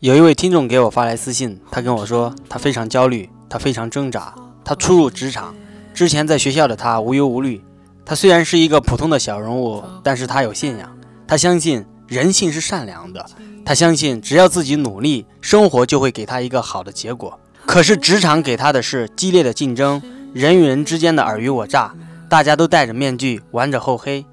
[0.00, 4.32] 有一位听众给我发来私信，他跟我说，他非常焦虑，他非常挣扎，
[4.64, 5.52] 他初入职场，
[5.92, 7.60] 之前在学校的他无忧无虑。
[8.04, 13.26] 他虽然是一个普通的小人物，但是他有信仰，他相信人性是善良的，
[13.64, 17.36] 他相信只要自己努力，生活就会给他一个好的结果。
[17.66, 20.00] 可是职场给他的是激烈的竞争，
[20.32, 21.92] 人与人之间的尔虞我诈，
[22.30, 24.24] 大家都戴着面具，玩着厚黑。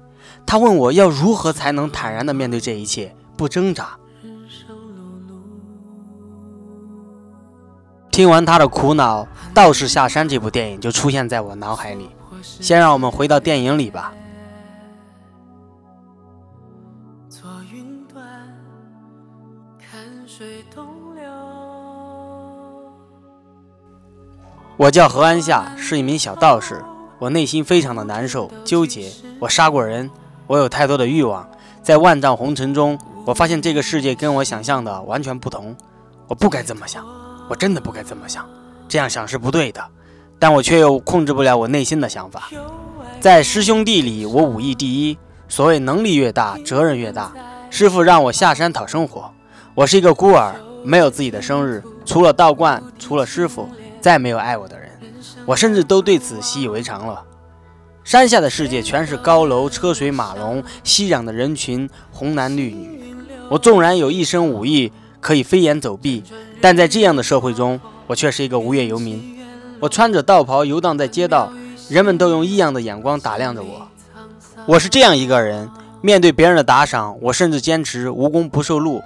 [0.46, 3.96] 他问我要如何才能坦然地面对这一切，不挣扎。
[8.16, 12.08] 听完他的苦恼，《道士下山》这部电影就出现在我脑海里。
[12.42, 14.10] 先让我们回到电影里吧。
[24.78, 26.82] 我叫何安夏，是一名小道士。
[27.18, 29.12] 我内心非常的难受、纠结。
[29.38, 30.10] 我杀过人，
[30.46, 31.46] 我有太多的欲望。
[31.82, 35.76] 在万丈红尘中，我发现这个世界跟我想象的完全不同。
[36.28, 37.04] 我不该这么想，
[37.48, 38.48] 我真的不该这么想。
[38.88, 39.84] 这样想是不对的。
[40.38, 42.50] 但我却又控制不了我内心的想法。
[43.20, 45.16] 在师兄弟里，我武艺第一。
[45.48, 47.32] 所谓能力越大，责任越大。
[47.70, 49.30] 师傅让我下山讨生活。
[49.74, 53.68] 我是一个孤儿，没有自己的生日，除了道观，除了师傅，
[54.00, 54.90] 再没有爱我的人。
[55.46, 57.22] 我甚至都对此习以为常了。
[58.04, 63.14] 山下的世界全是高楼、车水马龙、熙攘的人群、红男绿女。
[63.48, 66.22] 我纵然有一身武艺，可以飞檐走壁，
[66.60, 69.38] 但在这样的社会中，我却是一个无业游民。
[69.80, 71.52] 我穿着道袍游荡在街道，
[71.88, 73.86] 人们都用异样的眼光打量着我。
[74.66, 79.02] 我是这样一个人，面对别人的打赏，我甚至坚持无功不受禄。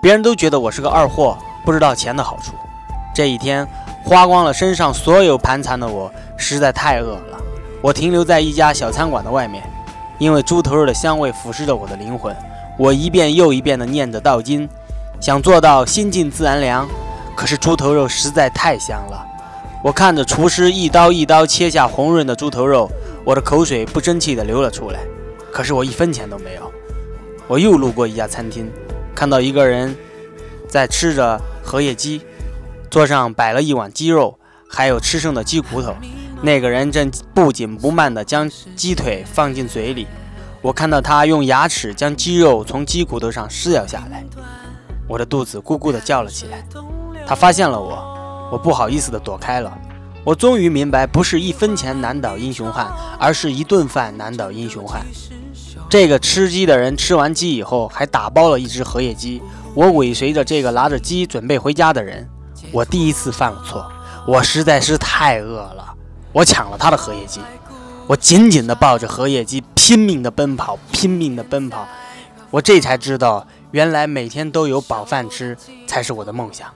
[0.00, 2.52] 别人都觉得我是个二货，不知道钱的好处。
[3.14, 3.66] 这一天，
[4.04, 7.38] 花光了身上所有盘缠的我，实在太饿了。
[7.80, 9.62] 我停留在一家小餐馆的外面，
[10.18, 12.34] 因为猪头肉的香味腐蚀着我的灵魂。
[12.78, 14.68] 我一遍又一遍地念着道经，
[15.24, 16.86] 想做到心静自然凉。
[17.34, 19.26] 可是猪头肉实在太香了。
[19.82, 22.90] 我看着厨师一刀一刀切下红润的猪头肉，
[23.24, 25.00] 我的口水不争气地流了出来。
[25.50, 26.70] 可是我一分钱都没有。
[27.48, 28.70] 我又路过一家餐厅，
[29.14, 29.96] 看到一个人
[30.68, 32.20] 在吃着荷叶鸡，
[32.90, 35.96] 桌上摆了一碗鸡肉，还有吃剩的鸡骨头。
[36.42, 38.46] 那个人正不紧不慢地将
[38.76, 40.06] 鸡腿放进嘴里。
[40.60, 44.22] 我看到他用牙齿将鸡肉从鸡骨头上撕咬下来，
[45.08, 46.66] 我的肚子咕咕地叫了起来。
[47.26, 48.12] 他发现了我。
[48.52, 49.76] 我不好意思地躲开了。
[50.22, 55.04] 我终于明白，不是一分钱难倒英雄汉，而是一顿饭难倒英雄汉。
[55.90, 59.42] 这个吃鸡的人吃完鸡以后，还打包了一只荷叶鸡。
[59.74, 62.28] 我尾随着这个拿着鸡准备回家的人。
[62.70, 63.90] 我第一次犯了错，
[64.26, 65.94] 我实在是太饿了。
[66.32, 67.40] 我抢了他的荷叶鸡，
[68.06, 71.86] 我紧紧地抱着荷叶鸡，拼命地奔跑，拼命地奔跑。
[72.50, 76.72] 我这才知道，原来每天都有饱饭吃才是我的梦想。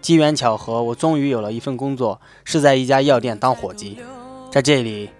[0.00, 3.98] 机缘巧合，我终于有了一份工作，是在一家药店当伙计。
[4.50, 5.10] 在这里，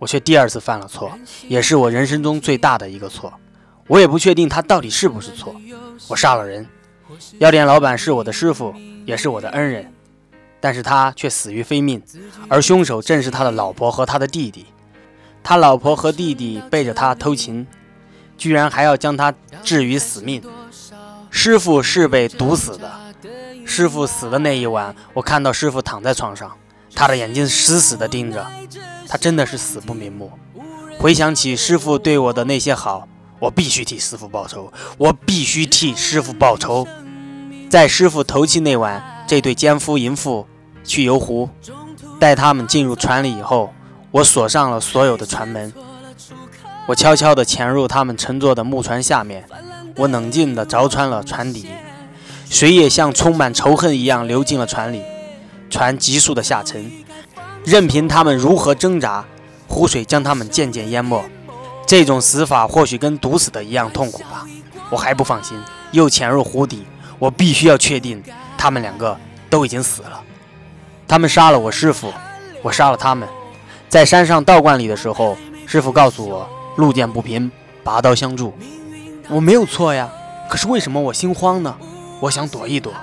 [0.00, 3.32] 我却第二次犯了错，也是我人生中最大的一个错。
[3.90, 5.52] 我也不确定他到底是不是错。
[6.06, 6.64] 我杀了人，
[7.40, 8.72] 药店老板是我的师傅，
[9.04, 9.92] 也是我的恩人，
[10.60, 12.00] 但是他却死于非命，
[12.48, 14.66] 而凶手正是他的老婆和他的弟弟。
[15.42, 17.66] 他老婆和弟弟背着他偷情，
[18.38, 19.34] 居然还要将他
[19.64, 20.40] 置于死命。
[21.28, 22.88] 师傅是被毒死的。
[23.66, 26.56] 师傅死的那一晚，我看到师傅躺在床上，
[26.94, 28.46] 他的眼睛死死地盯着，
[29.08, 30.30] 他真的是死不瞑目。
[30.96, 33.08] 回想起师傅对我的那些好，
[33.40, 36.86] 我必须替师傅报仇，我必须替师傅报仇。
[37.68, 40.46] 在师傅头七那晚，这对奸夫淫妇
[40.84, 41.48] 去游湖，
[42.18, 43.72] 带他们进入船里以后，
[44.10, 45.72] 我锁上了所有的船门，
[46.86, 49.44] 我悄悄地潜入他们乘坐的木船下面，
[49.96, 51.66] 我冷静地凿穿了船底。
[52.50, 55.02] 水也像充满仇恨一样流进了船里，
[55.70, 56.90] 船急速的下沉，
[57.64, 59.24] 任凭他们如何挣扎，
[59.68, 61.24] 湖水将他们渐渐淹没。
[61.90, 64.46] 这种死法或许跟毒死的一样痛苦吧。
[64.90, 65.60] 我还不放心，
[65.90, 66.86] 又潜入湖底。
[67.18, 68.22] 我必须要确定，
[68.56, 69.18] 他们两个
[69.50, 70.22] 都已经死了。
[71.08, 72.12] 他们杀了我师傅，
[72.62, 73.28] 我杀了他们。
[73.88, 77.50] 在山上道观里的时候，师傅告诉我，路见不平，
[77.82, 78.56] 拔刀相助。
[79.28, 80.08] 我没有错呀，
[80.48, 81.76] 可是为什么我心慌呢？
[82.20, 82.94] 我想躲一躲，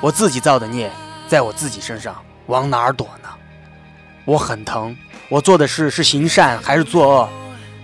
[0.00, 0.90] 我自己造的孽，
[1.28, 2.16] 在我自己身上，
[2.46, 3.28] 往哪儿躲呢？
[4.24, 4.96] 我很疼，
[5.28, 7.28] 我做的事是行善还是作恶？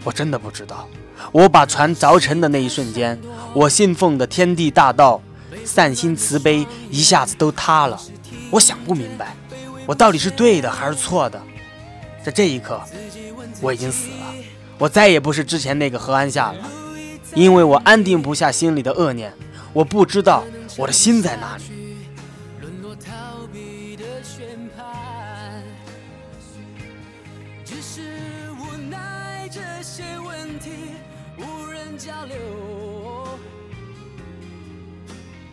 [0.05, 0.89] 我真的不知道。
[1.33, 3.19] 我把船凿沉的那一瞬间，
[3.53, 5.21] 我信奉的天地大道
[5.65, 8.01] 善心慈悲一下子都塌了。
[8.51, 9.37] 我想不明白，
[9.87, 11.41] 我到底是对的还是错的？
[12.25, 12.81] 在这一刻，
[13.61, 14.35] 我已经死了，
[14.79, 16.59] 我再也不是之前那个何安夏了，
[17.35, 19.33] 因为我安定不下心里的恶念，
[19.73, 20.43] 我不知道
[20.77, 21.65] 我的心在哪里。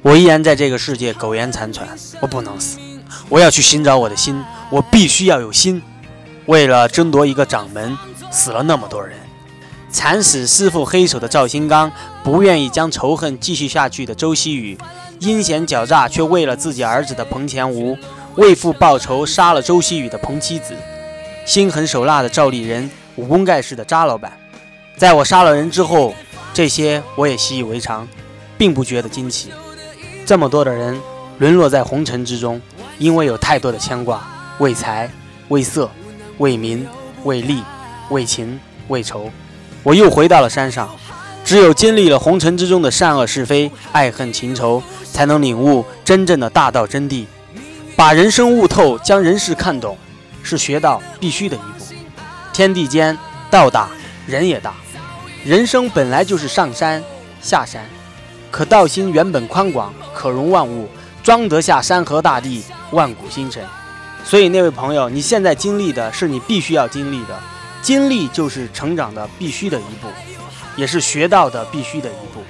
[0.02, 1.88] 我依然在这个世界苟延残喘，
[2.22, 2.80] 我不能死，
[3.28, 5.82] 我要去寻找我的心，我必须要有心。
[6.46, 7.98] 为了争夺一个掌门，
[8.32, 9.18] 死了那么多人，
[9.90, 11.92] 惨死师傅黑手的赵新刚，
[12.24, 14.78] 不愿意将仇恨继续下去的周希宇，
[15.20, 17.98] 阴险狡诈却为了自己儿子的彭前吴，
[18.36, 20.74] 为父报仇杀了周希宇的彭妻子，
[21.46, 24.32] 心狠手辣的赵立人，武功盖世的扎老板。
[24.96, 26.16] 在我杀了人之后，
[26.58, 28.08] 这些我也习以为常，
[28.58, 29.52] 并不觉得惊奇。
[30.26, 31.00] 这么多的人
[31.38, 32.60] 沦落在红尘之中，
[32.98, 34.28] 因为有太多的牵挂，
[34.58, 35.08] 为财、
[35.50, 35.88] 为色、
[36.40, 36.84] 为民、
[37.26, 37.62] 为利、
[38.10, 39.30] 为情、为仇。
[39.84, 40.90] 我又回到了山上，
[41.46, 44.82] 只有经历了红尘之中的善恶是非、爱恨情仇，
[45.14, 47.28] 才能领悟真正的大道真谛。
[47.96, 49.96] 把人生悟透，将人世看懂，
[50.42, 51.86] 是学道必须的一步。
[52.52, 53.16] 天地间，
[53.52, 53.90] 道大
[54.26, 54.74] 人也大，
[55.46, 57.04] 人生本来就是上山
[57.42, 57.84] 下山。
[58.50, 60.90] 可道心原本宽广，可容万物，
[61.22, 63.64] 装得下山河大地、万古星辰。
[64.24, 67.38] 所以，那位朋友，你现在经历的是你必须要经历的，
[67.82, 70.08] 经历就是成长的必须的一步，
[70.76, 72.42] 也是学到的必须的一步。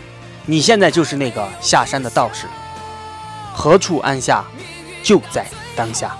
[0.45, 2.45] 你现在就是那个下山的道士，
[3.54, 4.45] 何处安下，
[5.04, 5.45] 就在
[5.75, 6.16] 当下。